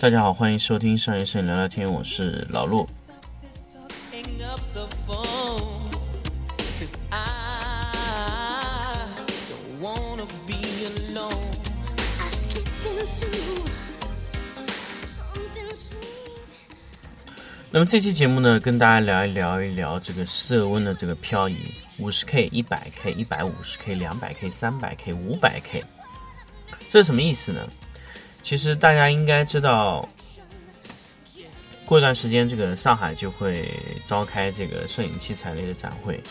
[0.00, 2.88] 大家好，欢迎收听上一摄影聊聊天，我是老陆。
[17.70, 21.56] 那么这期节目呢，跟大家聊一聊一聊这个色温的这个漂移，
[21.98, 25.84] 五十 K、一百 K、一百五十 K、两百 K、三百 K、五百 K，
[26.88, 27.68] 这是什么意思呢？
[28.42, 30.08] 其实大家应该知道，
[31.84, 33.68] 过一段时间这个上海就会
[34.06, 36.22] 召开这个摄影器材类的展会，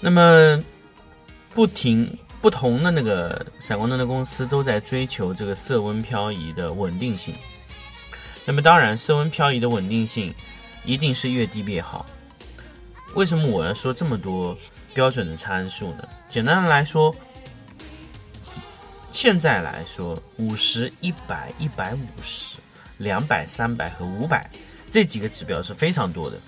[0.00, 0.62] 那么
[1.54, 7.34] 不停不同的那个闪光灯的公司都在追求这个色温漂移的稳定性。
[8.44, 10.34] 那么当然，色温漂移的稳定性
[10.84, 12.04] 一定是越低越好。
[13.16, 14.56] 为什么我要说这么多
[14.92, 16.06] 标准的参数呢？
[16.28, 17.14] 简单的来说，
[19.10, 22.58] 现在来说，五十、一百、一百五十、
[22.98, 24.50] 两百、三百和五百
[24.90, 26.38] 这几个指标是非常多的。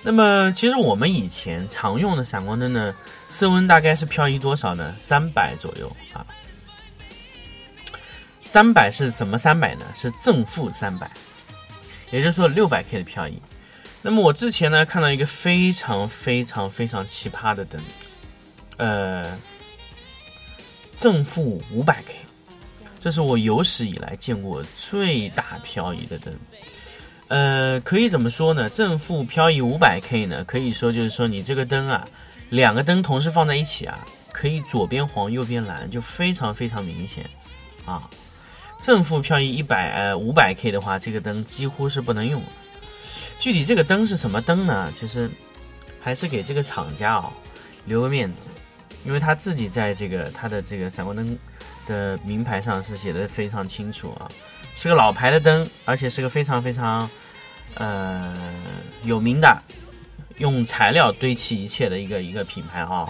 [0.00, 2.94] 那么，其实我们以前常用的闪光灯呢，
[3.26, 4.94] 色温大概是漂移多少呢？
[4.96, 6.24] 三百左右啊。
[8.42, 9.84] 三百是什么三百呢？
[9.92, 11.10] 是正负三百，
[12.12, 13.42] 也就是说六百 K 的漂移。
[14.06, 17.80] 那么我之前呢看到一个非常非常非常奇葩的灯，
[18.76, 19.34] 呃，
[20.98, 22.16] 正负五百 K，
[23.00, 26.34] 这是我有史以来见过最大漂移的灯。
[27.28, 28.68] 呃，可以怎么说呢？
[28.68, 30.44] 正负漂移五百 K 呢？
[30.44, 32.06] 可以说就是说你这个灯啊，
[32.50, 37.24] 两个灯同时放在一起啊，可以左边黄右边蓝，就非常非常明显
[37.86, 38.06] 啊。
[38.82, 42.42] 正负漂移一百呃五百 K 的话，这个灯几乎是不能用。
[43.38, 44.92] 具体这个灯是什么灯呢？
[44.98, 45.30] 其实
[46.00, 47.30] 还是给这个厂家啊
[47.84, 48.48] 留个面子，
[49.04, 51.38] 因为他自己在这个他的这个闪光灯
[51.86, 54.28] 的名牌上是写的非常清楚啊，
[54.76, 57.08] 是个老牌的灯，而且是个非常非常
[57.74, 58.34] 呃
[59.02, 59.62] 有名的，
[60.38, 63.06] 用材料堆砌一切的一个一个品牌啊。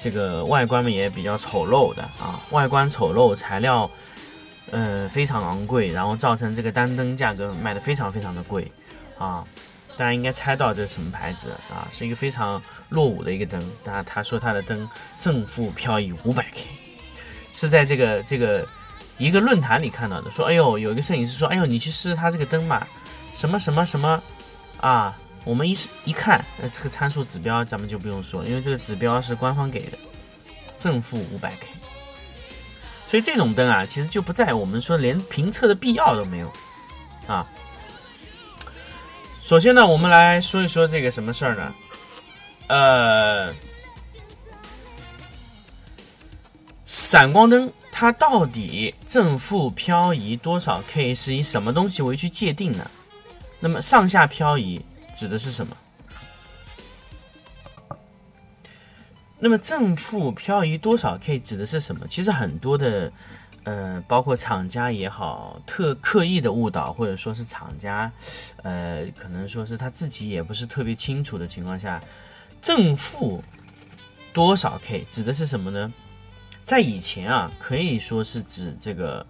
[0.00, 3.90] 这个外观嘛也比较丑陋的啊，外观丑陋，材料。
[4.70, 8.72] 呃，非常昂贵，然后造成这个单灯价格卖的非常非常的贵，
[9.22, 9.44] 啊，
[9.96, 11.86] 大家应该猜到这是什么牌子啊？
[11.92, 13.62] 是一个非常落伍的一个灯。
[13.84, 16.60] 那他说他的灯正负漂移五百 K，
[17.52, 18.66] 是在这个这个
[19.18, 20.28] 一个论坛里看到的。
[20.32, 22.84] 说，哎呦，有一个摄影师说，哎呦，你去试试他这个灯嘛，
[23.32, 24.20] 什么什么什么
[24.80, 25.16] 啊？
[25.44, 29.98] 我们一一看，呃，这个参数指标咱们就不用说，因为这个指标是官方给的，
[30.78, 31.66] 正负五百 K。
[33.06, 36.52] 所以这种灯啊，其实就不在我们说连评测的必要都没有
[37.26, 37.46] 啊。
[39.52, 41.74] 首先呢，我们来说一说这个什么事儿呢？
[42.68, 43.52] 呃，
[46.86, 52.90] 闪光灯它到底正负漂移多少 K 是以什么东西为去界定呢？
[53.60, 54.82] 那么上下漂移
[55.14, 55.76] 指的是什么？
[59.38, 62.06] 那么正负漂移多少 K 指的是什么？
[62.08, 63.12] 其实很多的，
[63.64, 68.10] 呃，包括厂家也好，特刻意的误导，或者说是厂家，
[68.62, 72.02] 呃，可能说是他自己也不是特别清楚的情况下，
[72.60, 73.42] 正负
[74.32, 75.92] 多少 K 指的是什么呢？
[76.64, 79.26] 在以前啊，可以说是指这个，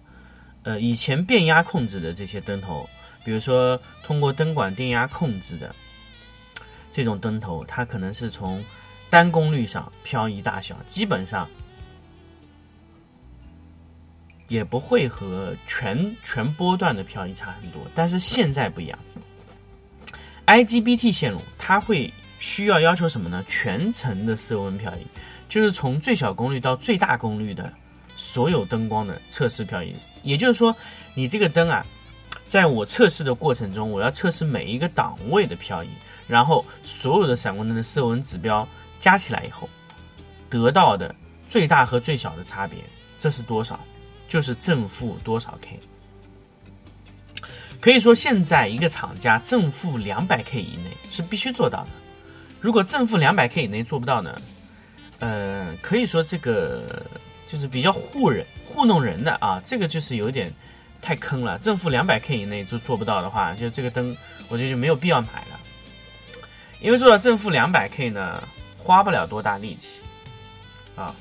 [0.63, 2.89] 呃，以前变压控制的这些灯头，
[3.23, 5.75] 比如说通过灯管电压控制的
[6.91, 8.63] 这种灯头，它可能是从
[9.09, 11.47] 单功率上漂移大小基本上
[14.53, 18.99] 也不会和全全波段的漂移差很多，但是现在不一样
[20.45, 23.43] ，IGBT 线路它会需要要求什么呢？
[23.47, 24.99] 全程的色温漂移，
[25.49, 27.73] 就是从最小功率到最大功率的
[28.15, 29.95] 所有灯光的测试漂移。
[30.21, 30.75] 也就是说，
[31.15, 31.83] 你这个灯啊，
[32.47, 35.89] 在我测试的过程中，我要测试每一个档位的漂移，
[36.27, 38.67] 然后所有的闪光灯的色温指标。
[38.99, 39.67] 加起来以后，
[40.49, 41.13] 得到的
[41.49, 42.77] 最大和最小的差别，
[43.19, 43.77] 这是多少？
[44.33, 45.79] 就是正负多少 K。
[47.79, 51.89] 可以说，现在一个厂家正负两百 K 以内是必须做到的。
[52.59, 54.35] 如果正负两百 K 以内做不到呢？
[55.19, 57.05] 呃，可以说这个
[57.45, 60.51] 就是比较糊人、糊弄人的啊，这个就是有点
[60.99, 61.59] 太坑了。
[61.59, 64.17] 正负两百 K 以内就做不到的话，就这个灯，
[64.49, 65.59] 我觉得就没有必要买了。
[66.81, 68.43] 因为做到正负两百 K 呢。
[68.75, 70.01] 花不了多大力气，
[70.97, 71.15] 啊！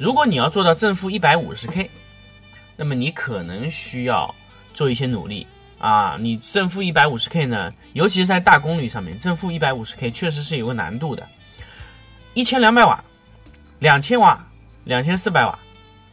[0.00, 1.90] 如果你要做到正负一百五十 K，
[2.74, 4.34] 那么你可能需要
[4.72, 5.46] 做一些努力，
[5.78, 11.28] 啊，你正负一百五十 K 呢，尤其是在大功率上面，正负一百五十 K 确实是有个难度的。
[12.32, 13.04] 一千两百瓦、
[13.78, 14.42] 两千瓦、
[14.84, 15.58] 两千四百瓦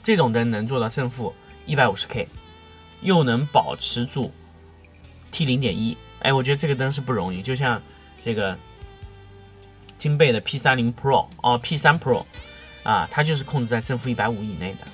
[0.03, 1.33] 这种灯能做到正负
[1.65, 2.27] 一百五十 K，
[3.03, 4.33] 又能保持住
[5.31, 7.41] T 零点一，哎，我觉得这个灯是不容易。
[7.41, 7.81] 就像
[8.21, 8.57] 这个
[9.97, 12.25] 金贝的 P 三零 Pro 哦，P 三 Pro
[12.89, 14.87] 啊，它就是控制在正负一百五以内的。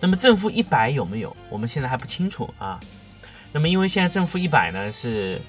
[0.00, 1.36] 那么正负一百有没有？
[1.48, 2.78] 我们现在还不清楚啊。
[3.50, 5.40] 那么因为现在正负一百呢是。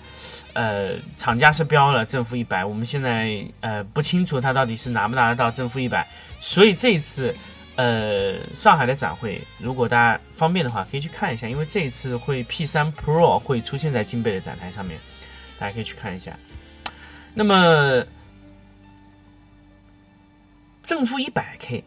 [0.53, 6.05] 呃，厂家是标了正负一百，我们现在呃不清楚它到底是拿不拿得到正负一百，
[6.41, 7.33] 所以这一次
[7.75, 14.99] 呃上海的展会，如果大家方便的话，可以去看一下，因为这一次会 P 三 Pro 会出现在金贝的展台上面，
[15.59, 16.35] 大家可以去看一下。
[17.35, 18.03] 那么
[20.89, 21.83] 正负一百 K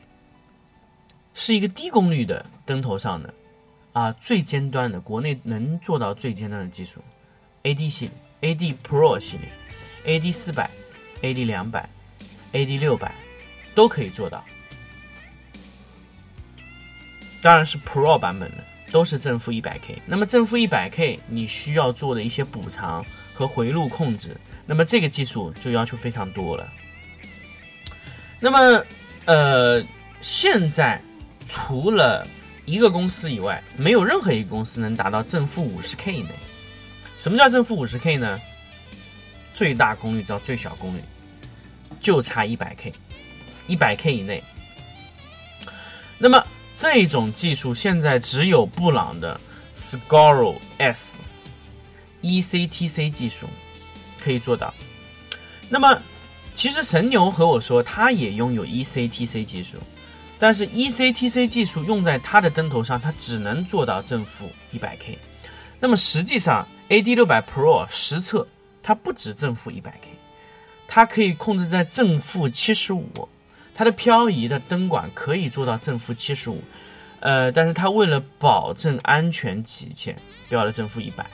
[1.34, 3.34] 是一个低功率的灯头上的
[3.92, 7.00] 啊最尖端的，国内能做到最尖端的技术
[7.64, 8.08] ，AD 系
[8.40, 8.54] 列。
[8.54, 10.70] AD Pro 系列，AD 四百、
[11.20, 11.88] AD 两百、
[12.52, 13.12] AD 六百
[13.74, 14.44] 都可以做到，
[17.42, 20.00] 当然是 Pro 版本的，都是正负一百 K。
[20.06, 23.04] 那么正负一百 K，你需要做的一些补偿
[23.34, 26.72] 和回路控制，那么这个技术就要求非常多了。
[28.44, 28.84] 那么，
[29.24, 29.80] 呃，
[30.20, 31.00] 现在
[31.46, 32.26] 除了
[32.64, 36.30] 一个公司以外，没有任何一个公司能达到正负五十 K 以内。
[37.16, 38.40] 什么叫正负五十 K 呢？
[39.54, 41.00] 最大功率到最小功率
[42.00, 42.92] 就差一百 K，
[43.68, 44.42] 一百 K 以内。
[46.18, 46.44] 那么
[46.74, 49.40] 这种技术现在只有布朗的
[49.72, 51.20] Scoro S
[52.22, 53.46] ECTC 技术
[54.20, 54.74] 可以做到。
[55.68, 55.96] 那么
[56.54, 59.78] 其实神牛和我说，他也拥有 ECTC 技术，
[60.38, 65.18] 但是 ECTC 技术用在他的灯头上，它只能做到正负一百 K。
[65.80, 68.46] 那么实际上，AD 六百 Pro 实测
[68.82, 70.08] 它不止正负一百 K，
[70.86, 73.28] 它可以控制在正负七十五，
[73.74, 76.62] 它的漂移的灯管可以做到正负七十五，
[77.20, 80.16] 呃，但是它为了保证安全起见，
[80.48, 81.26] 标了正负一百。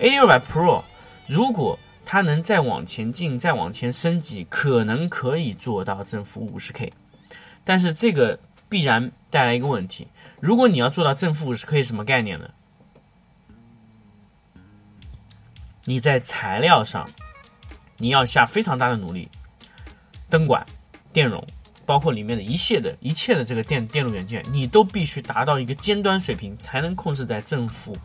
[0.00, 0.82] AD 六百 Pro
[1.28, 6.92] 如果它能再往前进，再往前升级，可能可以做到正负五十 K，
[7.64, 8.38] 但是这个
[8.68, 10.08] 必然带来一个问题，
[10.40, 12.50] 如果你要做到正负五十 K，什么概念呢？
[15.84, 17.08] 你在材料上，
[17.96, 19.28] 你要下非常大的努力，
[20.30, 20.64] 灯管、
[21.12, 21.44] 电容，
[21.84, 27.96] 包括里面的一切的一切的这个电电路元件，你都必须达到一个尖端水平，才能控制在正负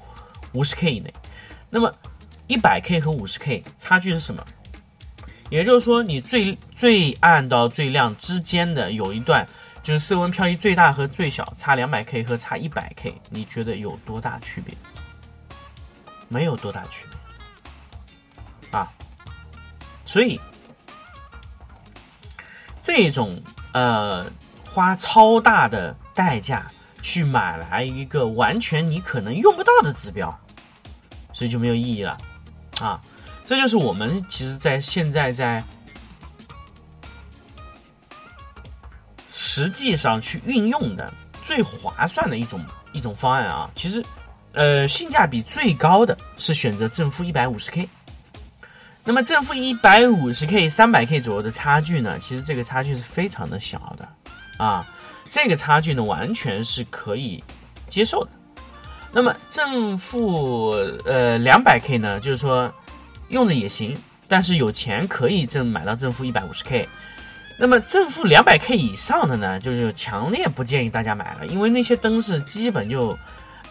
[0.53, 1.13] 五十 K 以内。
[1.69, 1.93] 那么
[2.47, 4.43] 一百 K 和五十 K 差距是什么？
[5.49, 9.47] 也就是说，你最最暗到最亮之间的有一段，
[9.83, 14.75] 就是色温漂移最大和最小差两百 K 和差一百 K，你觉得有多大区别？
[16.27, 18.77] 没有多大区别。
[18.77, 18.91] 啊，
[20.03, 20.37] 所以
[22.81, 23.41] 这种
[23.71, 24.29] 呃
[24.65, 26.69] 花超大的代价
[27.01, 30.37] 去买来一个完全你可能用不到的指标，
[31.31, 32.17] 所以就没有意义了
[32.81, 33.01] 啊！
[33.45, 35.63] 这就是我们其实，在现在在
[39.33, 43.69] 实际上去运用的最划算的一种一种方案啊！
[43.73, 44.03] 其实，
[44.51, 47.87] 呃，性价比最高的是选择正负一百五十 K。
[49.03, 52.19] 那么正负一百五十 K、三百 K 左右的差距呢？
[52.19, 54.09] 其实这个差距是非常的小的，
[54.57, 54.85] 啊，
[55.29, 57.41] 这个差距呢完全是可以
[57.87, 58.31] 接受的。
[59.17, 62.71] 那么正负呃两百 K 呢，就是说
[63.29, 63.97] 用着也行，
[64.27, 66.87] 但是有钱可以正买到正负一百五十 K。
[67.57, 73.17] 那么正负两百 K 以上的呢，就是强烈不建议大家买了，因为那些灯是基本就。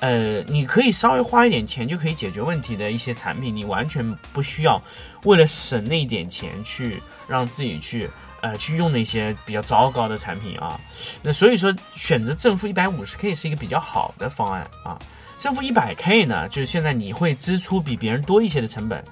[0.01, 4.83] 呃，你可以稍微花一点钱就可以解决问题的一些产品，你完全不需要
[5.23, 8.07] 为了省那一点钱去让自己去
[8.43, 10.79] 呃去用那些比较糟糕的产品啊。
[11.23, 14.99] 那所以说选择正负一百五十 K 是一个比较好的方案啊。
[15.39, 19.05] 正负一百 K 呢，就是现在你会支出比别人多一些的成本，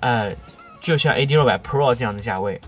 [0.00, 0.34] 呃，
[0.80, 2.60] 就像 AD 六百 Pro 这样的价位。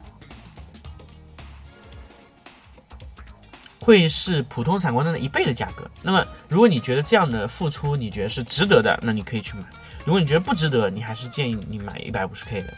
[3.84, 5.90] 会是普通闪光灯的一倍的价格。
[6.02, 9.64] 那么，如果你觉得这样的付出你觉得是值得的，那你可以去买；
[10.04, 12.72] 如果你觉得不值得，你还是建议你买一百五十 K 的。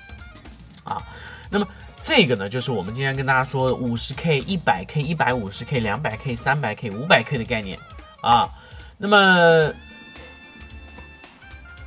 [0.83, 1.03] 啊，
[1.51, 1.69] 那么
[2.01, 7.79] 这个呢，就是我们今天跟大家说五十 K、一百 K、一百五十 K、两百 K、三百 K、五百 K 的概念
[8.23, 8.49] 啊。
[8.97, 9.71] 那么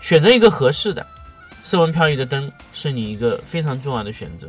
[0.07, 1.05] 选择一个合适的
[1.65, 4.47] 色温漂移的灯，是你一个非常重要的选择。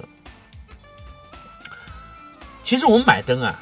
[2.62, 3.58] 其实我们买灯啊。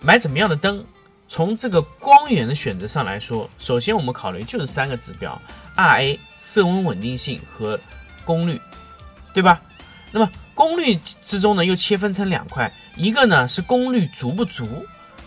[0.00, 0.82] 买怎么样的灯，
[1.28, 5.38] 从这个光源的选择上来说，首先我们考虑就是三个指标
[5.76, 7.78] ：RA、色温稳定性和
[8.24, 8.58] 功率，
[9.34, 9.60] 对吧？
[10.12, 14.66] 那么功率之中呢，又切分成两块，一个呢是功率足不足，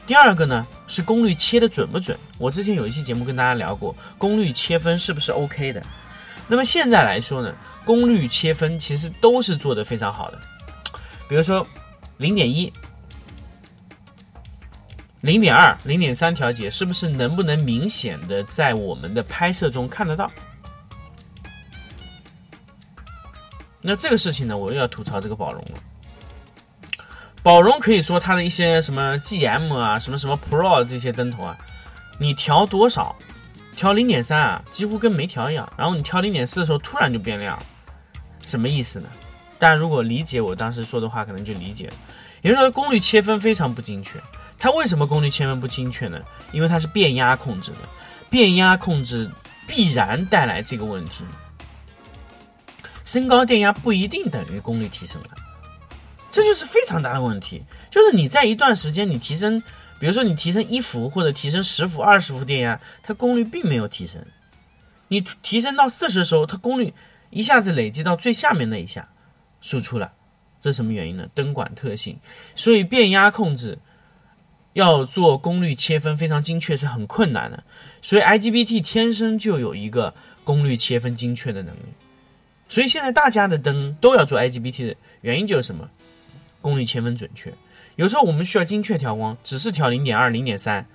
[0.07, 2.17] 第二个呢是功率切的准不准。
[2.37, 5.81] 我之前有一期节目跟大家聊过，功率切分是不是 OK 的？
[6.47, 10.39] 那么现在来说呢，功率切分其实都是做得非常好的，
[11.27, 11.65] 比如说
[12.17, 12.71] 零点一。
[15.21, 20.29] 零点二、零点三调节是不是能不能明显的在我们的拍摄中看得到？
[23.81, 25.79] 那这个事情呢，我又要吐槽这个宝龙了。
[27.45, 31.55] 宝荣可以说它的一些什么 GM 啊、什么什么 Pro 这些灯头啊，
[32.17, 33.15] 你调多少？
[33.75, 35.71] 调零点三啊，几乎跟没调一样。
[35.77, 37.61] 然后你调零点四的时候，突然就变亮，
[38.45, 39.07] 什么意思呢？
[39.59, 41.93] 大家如果理解我当时说的话，可能就理解了。
[42.41, 44.19] 也就是说，功率切分非常不精确。
[44.57, 46.19] 它为什么功率切分不精确呢？
[46.51, 47.77] 因为它是变压控制的，
[48.27, 49.29] 变压控制
[49.67, 51.23] 必然带来这个问题。
[53.03, 55.29] 升高电压不一定等于功率提升了，
[56.35, 57.63] 这就是非常大的问题。
[57.89, 59.57] 就是你在一段时间你提升，
[59.99, 64.21] 比如说你提升一伏或者提升十伏、二十伏电压，它功率并没有提升。
[65.07, 66.93] 你提升到四十的时候，它功率
[67.29, 69.07] 一下子累积到最下面那一下，
[69.61, 70.11] 输出了，
[70.61, 71.25] 这是什么原因呢？
[71.33, 72.19] 灯管特性。
[72.53, 73.79] 所以变压控制。
[74.73, 77.63] 要做功率切分非常精确是很困难的，
[78.01, 80.13] 所以 IGBT 天生就有一个
[80.43, 81.79] 功率切分精确的能力，
[82.67, 85.89] 所以现在大家的灯都要做 IGBT 的原因就是什么？
[86.65, 87.53] 功率切分准确。
[87.95, 90.85] 有时候我们需要精确调光，只是调零点二、零点三，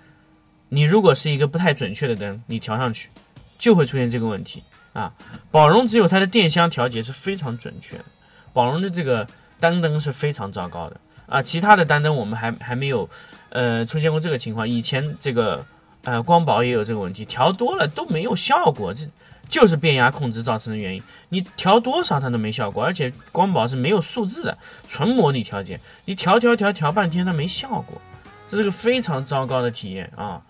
[0.71, 3.09] 你如果是一个不太准确的灯，你调上去
[3.57, 4.63] 就会出现这个问题
[4.93, 5.13] 啊。
[5.53, 8.05] 宝荣只有它的电箱调节是非常准确的，
[8.53, 9.25] 宝荣的这个
[9.61, 13.09] 单灯是非常糟糕的啊，其他的单灯我们还还没有。
[13.53, 15.67] 呃，出现过这个情况，以前这个
[16.05, 19.05] 呃光宝也有这个问题，调多了都没有效果，这
[19.51, 21.03] 就是变压控制造成的原因。
[21.29, 24.57] 你调多少它都没效果，而且光宝是没有数字的，
[24.89, 28.01] 纯模拟调节，你调调调调半天它没效果，
[28.49, 30.41] 这是个非常糟糕的体验啊。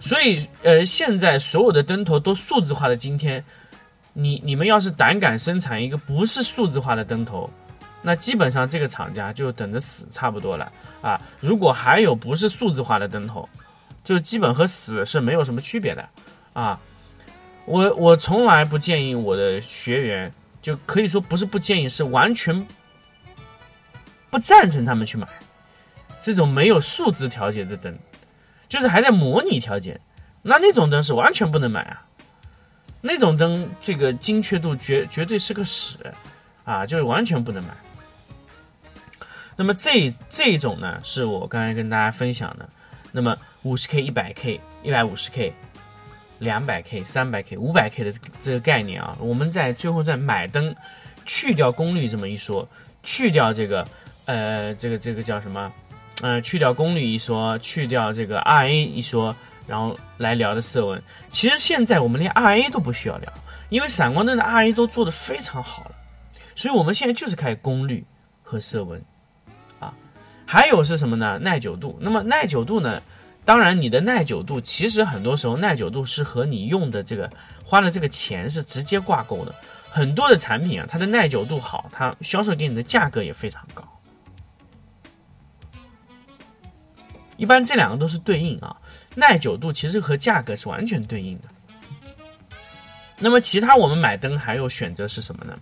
[0.00, 3.44] 所以呃，现在所有的灯头都数字化的今天，
[4.12, 7.50] 你你们要是胆敢生产一个不是数字化的灯头。
[8.04, 11.20] 那基本上这个厂家就等着死差不多了啊！
[11.38, 13.48] 如果还有不是数字化的灯头，
[14.02, 16.08] 就基本和死是没有什么区别的
[16.52, 16.80] 啊！
[17.64, 22.66] 我我从来不建议我的学员，就可以说不是不建议，是完全
[24.30, 25.28] 不赞成他们去买
[26.20, 27.96] 这种没有数字调节的灯，
[28.68, 30.00] 就是还在模拟调节，
[30.42, 32.06] 那那种灯是完全不能买啊！
[33.00, 35.98] 那种灯这个精确度绝绝对是个屎
[36.64, 37.70] 啊，就是完全不能买。
[39.56, 42.68] 那么这这种呢，是我刚才跟大家分享的。
[43.10, 45.52] 那么五十 K、一百 K、一百五十 K、
[46.42, 50.74] 两百 K、三百 K、五百 K 的这个概念啊，我们在最后在买灯，
[51.24, 52.68] 去掉功率这么一说，
[53.04, 53.86] 去掉这个
[54.24, 55.72] 呃这个这个叫什么？
[56.20, 59.34] 呃，去掉功率一说，去掉这个 RA 一说，
[59.68, 61.00] 然后来聊的色温。
[61.30, 63.32] 其实现在我们连 RA 都不需要聊，
[63.68, 65.92] 因为闪光灯的 RA 都做得非常好了，
[66.56, 68.04] 所以我们现在就是看功率
[68.42, 69.00] 和色温。
[69.78, 69.94] 啊
[70.44, 71.38] 还有是什么呢？
[71.40, 71.96] 耐久度。
[72.00, 73.00] 那么耐久度呢？
[73.44, 77.28] 当然，你的耐久度其实很多时候耐久度是和你用的这个
[77.64, 79.54] 花的这个钱是直接挂钩的。
[79.90, 83.82] 很多的产品啊，它的耐久度好，它销售给你的价格也非常高。
[87.36, 88.76] 一般这两个都是对应啊，
[89.16, 91.48] 耐久度其实和价格是完全对应的。
[93.18, 95.58] 那么其他我们买灯还有选择是什么呢？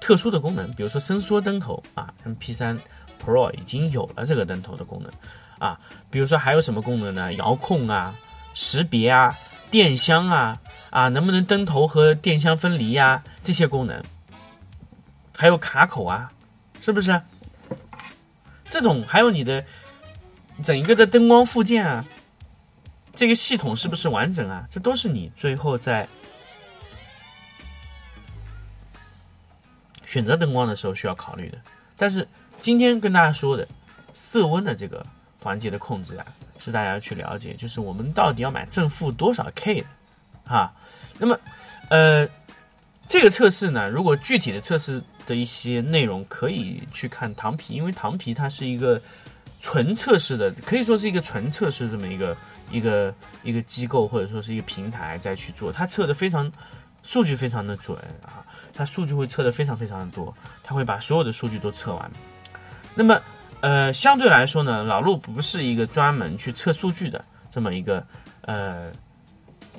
[0.00, 2.78] 特殊的功能，比如说伸缩灯头啊，，M P 三。
[3.18, 5.10] Pro 已经有了这个灯头的功能，
[5.58, 7.32] 啊，比如说还有什么功能呢？
[7.34, 8.14] 遥控啊，
[8.54, 9.36] 识别啊，
[9.70, 10.60] 电箱啊，
[10.90, 13.22] 啊，能不能灯头和电箱分离呀？
[13.42, 14.02] 这些功能，
[15.36, 16.30] 还有卡口啊，
[16.80, 17.20] 是不是？
[18.68, 19.64] 这种还有你的
[20.62, 22.04] 整一个的灯光附件啊，
[23.14, 24.66] 这个系统是不是完整啊？
[24.68, 26.08] 这都是你最后在
[30.04, 31.58] 选择灯光的时候需要考虑的，
[31.96, 32.26] 但是。
[32.58, 33.68] 今天跟大家说的
[34.14, 35.06] 色温的这个
[35.46, 36.26] 环节的控制啊，
[36.58, 39.86] 是大家去了解，就是我们到底要买正负多少 K 的，
[40.44, 40.72] 哈。
[41.18, 41.38] 那么，
[41.88, 42.28] 呃，
[43.06, 49.00] 这个测试呢，如果具体的测试的一些内容，可以去看糖皮，因为糖皮它是一个
[49.60, 52.36] 纯测试的，可以说是一个纯测试这么一个
[52.72, 56.50] 一个一个机构或者说是一个平台在去做，它测的非常
[57.04, 58.42] 数据非常的准啊，
[58.74, 62.10] 它数据会测的非常非常的多，它会把所有的数据都测完。
[62.94, 63.20] 那么，
[63.60, 68.06] 呃，相对来说呢，老陆不是一个专门去测数据的这么一个
[68.42, 68.90] 呃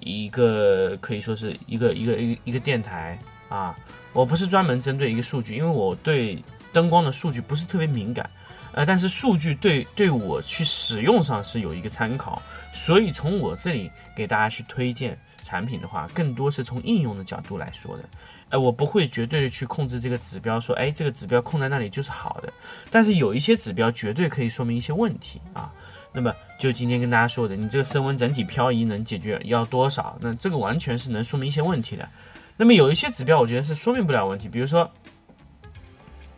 [0.01, 3.17] 一个可以说是一个一个一个一个电台
[3.50, 3.75] 啊，
[4.13, 6.43] 我不是专门针对一个数据，因为我对
[6.74, 8.29] 灯光的数据不是特别敏感，
[8.74, 12.41] 呃，但是数据对对我去使用上是有一个参考，
[12.74, 18.03] 所以从我这里给大家去推荐产品的话，更多是从应用的角度来说的。
[18.49, 22.51] 哎，我不会绝对的去控制这个指标，说，哎，这个指标控在那里就是好的。
[22.89, 25.71] 但是有一些指标绝对可以说明一些问题啊。
[26.13, 30.17] 那么就今天跟大家说的，你这个升温整体漂移能解决要多少？
[30.19, 32.07] 那这个完全是能说明一些问题的。
[32.55, 34.89] 那么有一些指标，我觉得是说明不了问题，比如说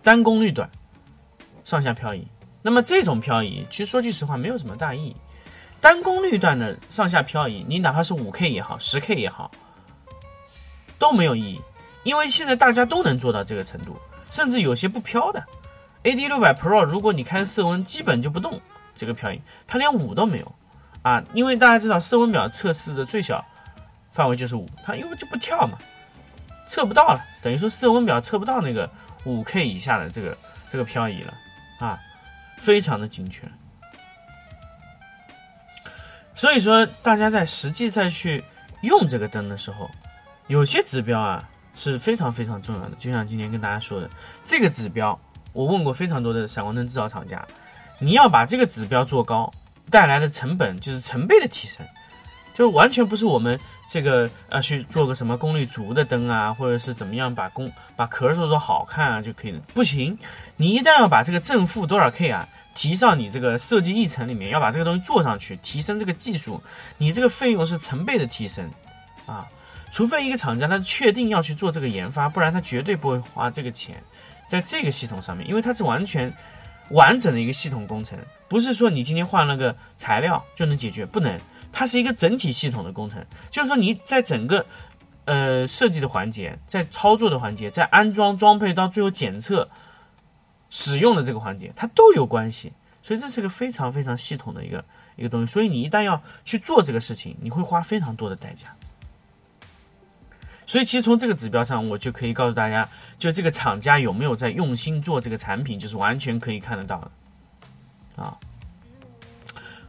[0.03, 0.69] 单功率短，
[1.63, 2.27] 上下漂移。
[2.61, 5.15] 那么这种漂移，其实说句实话没有什么大意义。
[5.79, 9.49] 单功率段的上下漂移，你哪怕是五 K 也好，十 K 也好，
[10.97, 11.61] 都没有意义。
[12.03, 13.99] 因为现在大家都能做到这个程度，
[14.31, 15.43] 甚至有些不飘的
[16.03, 18.59] ，AD 六百 Pro，如果你开色温，基本就不动
[18.95, 20.55] 这个漂移，它连五都没有
[21.01, 21.23] 啊。
[21.33, 23.43] 因为大家知道色温表测试的最小
[24.11, 25.77] 范围就是五，它因为就不跳嘛，
[26.67, 28.89] 测不到了，等于说色温表测不到那个
[29.25, 30.37] 五 K 以下的这个
[30.71, 31.33] 这个漂移了
[31.79, 31.99] 啊，
[32.57, 33.43] 非常的精确。
[36.33, 38.43] 所以说，大家在实际再去
[38.83, 39.91] 用这个灯的时候，
[40.47, 41.47] 有些指标啊。
[41.79, 44.09] 是非常非常重要的，就像今天跟大家说的，
[44.43, 45.17] 这个指标，
[45.53, 47.41] 我问过非常多的闪光灯制造厂家，
[47.99, 49.49] 你要把这个指标做高，
[49.89, 51.85] 带来的成本就是成倍的提升，
[52.53, 53.57] 就完全不是我们
[53.89, 60.17] 这个呃去做个什么功率足的灯啊，或者是怎么样把功把壳做做好看啊就可以了，不行，
[60.57, 66.61] 你一旦要把这个正负多少 K 啊提上你这个设计议程里面，要把这个东西做上去，提升这个技术，
[66.97, 68.69] 你这个费用是成倍的提升，
[69.25, 69.47] 啊。
[69.91, 74.01] 除非一个厂家他确定要去做这个研发，不然他绝对不会花这个钱
[74.47, 76.33] 在这个系统上面，因为它是完全
[76.89, 81.39] 完整的一个系统工程，不是说你今天换了个材料就能解决，不能，
[81.71, 84.65] 它是一个整体系统的工程，就是说你在整个
[85.25, 89.69] 呃设计的环节，在操作的环节，在安装装配到最后检测
[90.71, 92.73] 使用的这个环节，它都有关系，
[93.03, 94.83] 所以这是个非常非常系统的一个
[95.15, 98.75] 一个东西，所以你一旦要去做这个事情，你会花非常多的代价。
[100.69, 108.23] 所以其实从这个指标上我就可以告诉大家就这个厂家有没有在用心做这个产品就是完全可以看得到的。
[108.23, 108.37] 啊。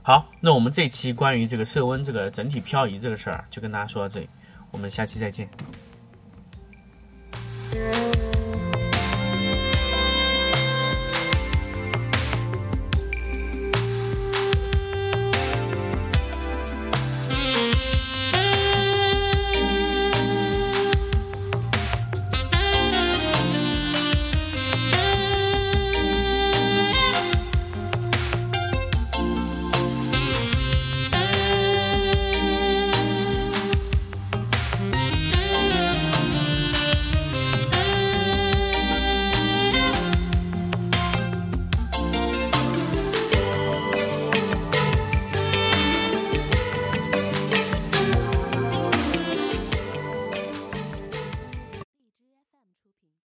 [0.03, 4.29] 好那我们这期关于这个色温这个整体漂移这个事儿就跟大家说到这里
[4.71, 5.47] 我们下期再见。